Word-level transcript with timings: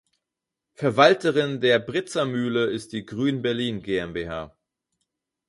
Verwalterin 0.73 1.61
der 1.61 1.77
Britzer 1.77 2.25
Mühle 2.25 2.71
ist 2.71 2.91
die 2.91 3.05
"Grün 3.05 3.43
Berlin 3.43 3.83
GmbH". 3.83 4.57